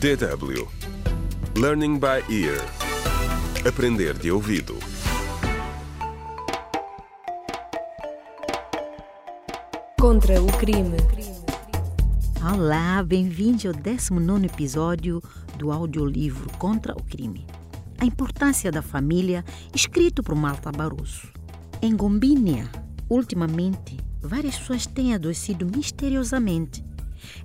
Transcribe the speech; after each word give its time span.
DW 0.00 0.68
Learning 1.56 1.98
by 1.98 2.22
Ear 2.28 2.60
Aprender 3.66 4.12
de 4.18 4.30
ouvido 4.30 4.76
Contra 9.98 10.42
o 10.42 10.46
crime. 10.58 10.96
Olá, 12.54 13.02
bem-vindos 13.02 13.64
ao 13.66 13.72
19 13.72 14.46
episódio 14.46 15.22
do 15.56 15.72
audiolivro 15.72 16.50
Contra 16.58 16.92
o 16.92 17.02
Crime. 17.02 17.46
A 17.98 18.04
importância 18.04 18.70
da 18.70 18.82
família, 18.82 19.44
escrito 19.74 20.22
por 20.22 20.34
Marta 20.34 20.70
Barroso. 20.70 21.32
Em 21.80 21.96
Gombínia, 21.96 22.68
ultimamente, 23.08 23.96
várias 24.20 24.58
pessoas 24.58 24.86
têm 24.86 25.14
adoecido 25.14 25.64
misteriosamente. 25.64 26.84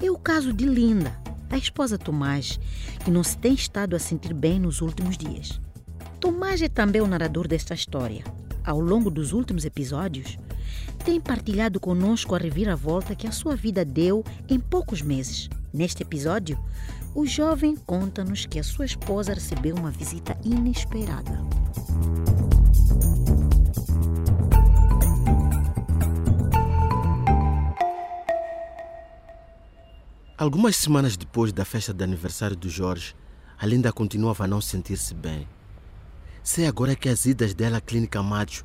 É 0.00 0.10
o 0.10 0.16
caso 0.16 0.52
de 0.52 0.64
Linda, 0.64 1.25
a 1.50 1.56
esposa 1.56 1.96
Tomás, 1.98 2.58
que 3.04 3.10
não 3.10 3.22
se 3.22 3.36
tem 3.38 3.54
estado 3.54 3.94
a 3.94 3.98
sentir 3.98 4.34
bem 4.34 4.58
nos 4.58 4.80
últimos 4.80 5.16
dias. 5.16 5.60
Tomás 6.20 6.60
é 6.62 6.68
também 6.68 7.00
o 7.00 7.06
narrador 7.06 7.46
desta 7.46 7.74
história. 7.74 8.24
Ao 8.64 8.80
longo 8.80 9.10
dos 9.10 9.32
últimos 9.32 9.64
episódios, 9.64 10.38
tem 11.04 11.20
partilhado 11.20 11.78
conosco 11.78 12.34
a 12.34 12.38
reviravolta 12.38 13.14
que 13.14 13.26
a 13.26 13.32
sua 13.32 13.54
vida 13.54 13.84
deu 13.84 14.24
em 14.48 14.58
poucos 14.58 15.02
meses. 15.02 15.48
Neste 15.72 16.02
episódio, 16.02 16.58
o 17.14 17.24
jovem 17.24 17.76
conta-nos 17.76 18.44
que 18.44 18.58
a 18.58 18.64
sua 18.64 18.84
esposa 18.84 19.32
recebeu 19.32 19.76
uma 19.76 19.90
visita 19.90 20.36
inesperada. 20.44 21.40
Algumas 30.46 30.76
semanas 30.76 31.16
depois 31.16 31.52
da 31.52 31.64
festa 31.64 31.92
de 31.92 32.04
aniversário 32.04 32.54
do 32.54 32.70
Jorge, 32.70 33.16
a 33.58 33.66
Linda 33.66 33.92
continuava 33.92 34.44
a 34.44 34.46
não 34.46 34.60
sentir-se 34.60 35.12
bem. 35.12 35.48
Sei 36.40 36.68
agora 36.68 36.94
que 36.94 37.08
as 37.08 37.26
idas 37.26 37.52
dela 37.52 37.78
à 37.78 37.80
clínica 37.80 38.22
Macho 38.22 38.64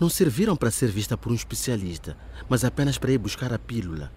não 0.00 0.08
serviram 0.08 0.56
para 0.56 0.72
ser 0.72 0.90
vista 0.90 1.16
por 1.16 1.30
um 1.30 1.34
especialista, 1.36 2.16
mas 2.48 2.64
apenas 2.64 2.98
para 2.98 3.12
ir 3.12 3.18
buscar 3.18 3.52
a 3.52 3.58
pílula. 3.58 4.10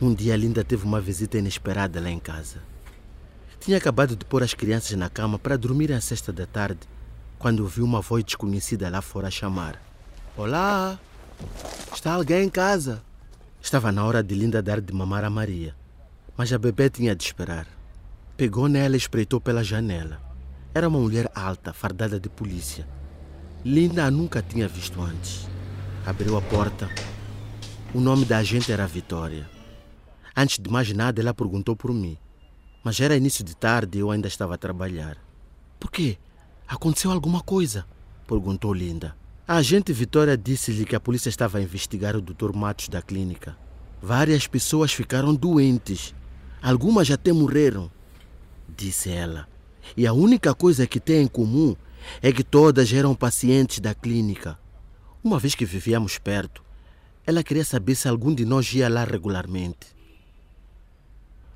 Um 0.00 0.14
dia 0.14 0.32
a 0.32 0.38
Linda 0.38 0.64
teve 0.64 0.86
uma 0.86 1.02
visita 1.02 1.36
inesperada 1.36 2.00
lá 2.00 2.08
em 2.08 2.18
casa. 2.18 2.62
Tinha 3.60 3.76
acabado 3.76 4.16
de 4.16 4.24
pôr 4.24 4.42
as 4.42 4.54
crianças 4.54 4.96
na 4.96 5.10
cama 5.10 5.38
para 5.38 5.58
dormir 5.58 5.92
às 5.92 6.04
sexta 6.04 6.32
da 6.32 6.46
tarde, 6.46 6.80
quando 7.38 7.60
ouviu 7.60 7.84
uma 7.84 8.00
voz 8.00 8.24
desconhecida 8.24 8.88
lá 8.88 9.02
fora 9.02 9.30
chamar. 9.30 9.78
Olá! 10.34 10.98
Está 11.94 12.14
alguém 12.14 12.44
em 12.44 12.48
casa? 12.48 13.02
Estava 13.60 13.92
na 13.92 14.02
hora 14.02 14.22
de 14.22 14.34
Linda 14.34 14.62
dar 14.62 14.80
de 14.80 14.94
mamar 14.94 15.24
a 15.24 15.30
Maria, 15.30 15.76
mas 16.38 16.52
a 16.52 16.58
bebê 16.58 16.88
tinha 16.88 17.16
de 17.16 17.24
esperar. 17.24 17.66
Pegou 18.36 18.68
nela 18.68 18.94
e 18.94 18.96
espreitou 18.96 19.40
pela 19.40 19.64
janela. 19.64 20.22
Era 20.72 20.88
uma 20.88 21.00
mulher 21.00 21.28
alta, 21.34 21.72
fardada 21.72 22.20
de 22.20 22.28
polícia. 22.28 22.88
Linda 23.64 24.04
a 24.04 24.10
nunca 24.10 24.40
tinha 24.40 24.68
visto 24.68 25.02
antes. 25.02 25.48
Abriu 26.06 26.36
a 26.36 26.40
porta. 26.40 26.88
O 27.92 27.98
nome 27.98 28.24
da 28.24 28.38
agente 28.38 28.70
era 28.70 28.86
Vitória. 28.86 29.50
Antes 30.36 30.60
de 30.60 30.70
mais 30.70 30.92
nada, 30.92 31.20
ela 31.20 31.34
perguntou 31.34 31.74
por 31.74 31.92
mim. 31.92 32.16
Mas 32.84 33.00
era 33.00 33.16
início 33.16 33.42
de 33.42 33.56
tarde 33.56 33.98
e 33.98 34.00
eu 34.00 34.12
ainda 34.12 34.28
estava 34.28 34.54
a 34.54 34.58
trabalhar. 34.58 35.16
Por 35.80 35.90
quê? 35.90 36.18
Aconteceu 36.68 37.10
alguma 37.10 37.40
coisa? 37.40 37.84
Perguntou 38.28 38.72
Linda. 38.72 39.16
A 39.46 39.56
agente 39.56 39.92
Vitória 39.92 40.36
disse-lhe 40.36 40.84
que 40.84 40.94
a 40.94 41.00
polícia 41.00 41.30
estava 41.30 41.58
a 41.58 41.62
investigar 41.62 42.14
o 42.14 42.22
Dr. 42.22 42.54
Matos 42.54 42.88
da 42.88 43.02
clínica. 43.02 43.56
Várias 44.00 44.46
pessoas 44.46 44.92
ficaram 44.92 45.34
doentes. 45.34 46.14
Algumas 46.60 47.10
até 47.10 47.32
morreram, 47.32 47.90
disse 48.76 49.10
ela. 49.10 49.48
E 49.96 50.06
a 50.06 50.12
única 50.12 50.54
coisa 50.54 50.86
que 50.86 51.00
têm 51.00 51.22
em 51.22 51.28
comum 51.28 51.76
é 52.20 52.32
que 52.32 52.42
todas 52.42 52.92
eram 52.92 53.14
pacientes 53.14 53.80
da 53.80 53.94
clínica. 53.94 54.58
Uma 55.22 55.38
vez 55.38 55.54
que 55.54 55.64
vivíamos 55.64 56.18
perto, 56.18 56.62
ela 57.26 57.42
queria 57.42 57.64
saber 57.64 57.94
se 57.94 58.08
algum 58.08 58.34
de 58.34 58.44
nós 58.44 58.72
ia 58.72 58.88
lá 58.88 59.04
regularmente. 59.04 59.98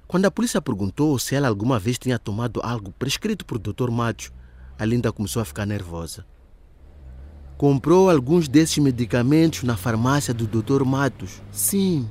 Quando 0.07 0.27
a 0.27 0.31
polícia 0.31 0.61
perguntou 0.61 1.19
se 1.19 1.35
ela 1.35 1.49
alguma 1.49 1.79
vez 1.79 1.99
tinha 1.99 2.19
tomado 2.19 2.61
algo 2.63 2.93
prescrito 2.93 3.47
por 3.47 3.59
Dr. 3.59 3.91
Macho, 3.91 4.33
a 4.79 4.85
Linda 4.85 5.13
começou 5.13 5.41
a 5.41 5.45
ficar 5.45 5.65
nervosa. 5.65 6.27
Comprou 7.57 8.11
alguns 8.11 8.49
desses 8.49 8.79
medicamentos 8.79 9.63
na 9.63 9.77
farmácia 9.77 10.35
do 10.35 10.47
Dr. 10.47 10.85
Matos? 10.85 11.41
Sim, 11.51 12.11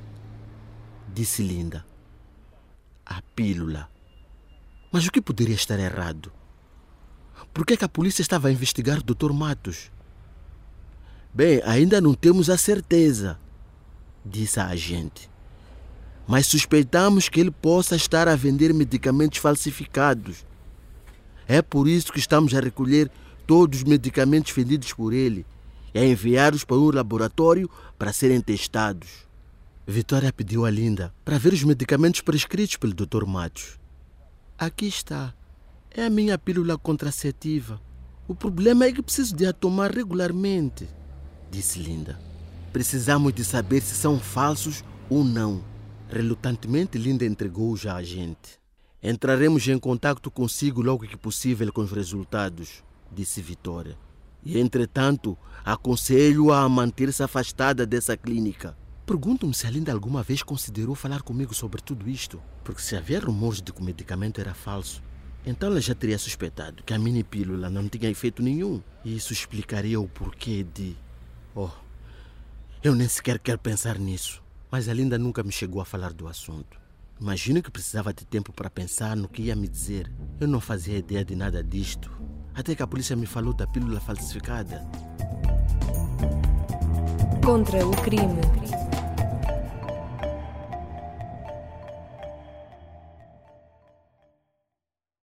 disse 1.14 1.44
Linda. 1.44 1.91
A 3.12 3.22
pílula. 3.36 3.90
Mas 4.90 5.06
o 5.06 5.12
que 5.12 5.22
poderia 5.22 5.54
estar 5.54 5.78
errado? 5.78 6.32
Por 7.54 7.66
que, 7.66 7.74
é 7.74 7.78
que 7.78 7.84
a 7.84 7.90
polícia 7.90 8.22
estava 8.22 8.48
a 8.48 8.52
investigar 8.54 9.00
o 9.00 9.04
Dr. 9.04 9.34
Matos? 9.34 9.92
Bem, 11.34 11.62
ainda 11.66 12.00
não 12.00 12.14
temos 12.14 12.50
a 12.50 12.58
certeza, 12.58 13.38
disse 14.26 14.62
a 14.62 14.68
agente. 14.68 15.30
Mas 16.26 16.48
suspeitamos 16.48 17.28
que 17.28 17.42
ele 17.42 17.52
possa 17.52 17.98
estar 17.98 18.30
a 18.30 18.36
vender 18.38 18.74
medicamentos 18.74 19.40
falsificados. 19.40 20.46
É 21.46 21.62
por 21.62 21.90
isso 21.90 22.14
que 22.14 22.20
estamos 22.20 22.54
a 22.54 22.62
recolher 22.62 23.12
todos 23.46 23.80
os 23.80 23.84
medicamentos 23.84 24.54
vendidos 24.54 24.94
por 24.94 25.12
ele 25.12 25.46
e 25.94 26.00
a 26.00 26.06
enviá-los 26.06 26.64
para 26.64 26.78
um 26.78 26.92
laboratório 26.92 27.70
para 28.00 28.14
serem 28.14 28.40
testados. 28.40 29.30
Vitória 29.92 30.32
pediu 30.32 30.66
a 30.66 30.72
Linda 30.72 31.14
para 31.26 31.38
ver 31.38 31.52
os 31.52 31.64
medicamentos 31.64 32.22
prescritos 32.22 32.78
pelo 32.78 32.94
Dr. 32.94 33.26
Matos. 33.26 33.78
Aqui 34.58 34.88
está. 34.88 35.34
É 35.92 36.06
a 36.06 36.10
minha 36.10 36.38
pílula 36.38 36.78
contraceptiva. 36.78 37.80
O 38.26 38.34
problema 38.34 38.86
é 38.86 38.92
que 38.94 39.04
preciso 39.04 39.36
de 39.36 39.46
a 39.46 39.52
tomar 39.52 39.92
regularmente, 39.92 40.88
disse 41.52 41.78
Linda. 41.78 42.18
Precisamos 42.72 43.34
de 43.34 43.44
saber 43.44 43.82
se 43.82 43.94
são 43.94 44.18
falsos 44.18 44.82
ou 45.10 45.26
não. 45.26 45.62
Relutantemente, 46.10 46.98
Linda 46.98 47.26
entregou-os 47.26 47.86
à 47.86 47.98
agente. 47.98 48.58
Entraremos 49.04 49.68
em 49.68 49.78
contato 49.78 50.32
consigo 50.32 50.82
logo 50.82 51.06
que 51.06 51.18
possível 51.18 51.74
com 51.74 51.82
os 51.82 51.92
resultados, 51.92 52.82
disse 53.12 53.42
Vitória. 53.42 53.98
E, 54.42 54.58
entretanto, 54.58 55.38
aconselho-a 55.66 56.62
a 56.62 56.70
manter-se 56.70 57.22
afastada 57.22 57.86
dessa 57.86 58.16
clínica. 58.16 58.80
Pergunto-me 59.06 59.54
se 59.54 59.68
a 59.68 59.70
Linda 59.70 59.92
alguma 59.92 60.24
vez 60.24 60.44
considerou 60.44 60.96
falar 60.96 61.22
comigo 61.22 61.54
sobre 61.54 61.82
tudo 61.82 62.10
isto, 62.10 62.42
porque 62.64 62.82
se 62.82 62.96
havia 62.96 63.20
rumores 63.20 63.62
de 63.62 63.74
que 63.74 63.82
o 63.82 63.84
medicamento 63.84 64.40
era 64.40 64.54
falso, 64.54 65.02
então 65.46 65.70
ela 65.70 65.82
já 65.82 65.96
teria 65.96 66.20
suspeitado 66.20 66.84
que 66.84 66.94
a 66.94 67.00
mini 67.00 67.24
pílula 67.24 67.70
não 67.70 67.90
tinha 67.90 68.10
efeito 68.10 68.44
nenhum. 68.44 68.82
E 69.04 69.16
isso 69.16 69.34
explicaria 69.34 70.00
o 70.00 70.08
porquê 70.08 70.64
de. 70.64 70.96
Oh, 71.56 71.70
eu 72.84 72.94
nem 72.94 73.08
sequer 73.08 73.40
quero 73.40 73.58
pensar 73.58 73.98
nisso. 73.98 74.42
Mas 74.70 74.88
a 74.88 74.94
Linda 74.94 75.18
nunca 75.18 75.44
me 75.44 75.52
chegou 75.52 75.82
a 75.82 75.86
falar 75.86 76.14
do 76.14 76.28
assunto. 76.28 76.80
Imagino 77.20 77.62
que 77.62 77.72
precisava 77.72 78.14
de 78.14 78.26
tempo 78.26 78.54
para 78.54 78.70
pensar 78.70 79.16
no 79.16 79.28
que 79.28 79.44
ia 79.44 79.56
me 79.56 79.68
dizer. 79.68 80.12
Eu 80.40 80.48
não 80.48 80.62
fazia 80.62 80.98
ideia 80.98 81.26
de 81.26 81.36
nada 81.36 81.64
disto. 81.64 82.12
Até 82.54 82.76
que 82.76 82.84
a 82.84 82.88
polícia 82.88 83.16
me 83.16 83.26
falou 83.26 83.54
da 83.54 83.68
pílula 83.68 84.00
falsificada. 84.00 84.88
Contra 87.44 87.86
o 87.86 87.92
crime. 88.04 88.61